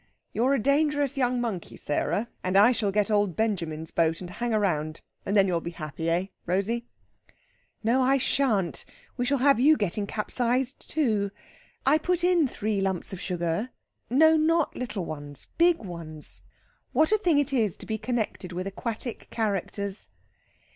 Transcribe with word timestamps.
You're 0.33 0.55
a 0.55 0.59
dangerous 0.59 1.15
young 1.15 1.39
monkey, 1.39 1.77
Sarah; 1.77 2.27
and 2.43 2.57
I 2.57 2.71
shall 2.71 2.91
get 2.91 3.11
old 3.11 3.35
Benjamin's 3.35 3.91
boat, 3.91 4.19
and 4.19 4.31
hang 4.31 4.51
about. 4.51 4.99
And 5.27 5.37
then 5.37 5.45
you'll 5.47 5.61
be 5.61 5.69
happy, 5.77 6.31
Rosey, 6.47 6.87
eh?" 7.29 7.33
"No, 7.83 8.01
I 8.01 8.17
shan't! 8.17 8.83
We 9.15 9.25
shall 9.25 9.37
have 9.37 9.59
you 9.59 9.77
getting 9.77 10.07
capsized, 10.07 10.89
too. 10.89 11.29
(I 11.85 11.99
put 11.99 12.23
in 12.23 12.47
three 12.47 12.81
lumps 12.81 13.13
of 13.13 13.21
sugar.... 13.21 13.69
No, 14.09 14.35
not 14.35 14.75
little 14.75 15.05
ones 15.05 15.49
big 15.59 15.77
ones!) 15.77 16.41
What 16.93 17.11
a 17.11 17.19
thing 17.19 17.37
it 17.37 17.53
is 17.53 17.77
to 17.77 17.85
be 17.85 17.99
connected 17.99 18.51
with 18.51 18.65
aquatic 18.65 19.29
characters!" 19.29 20.09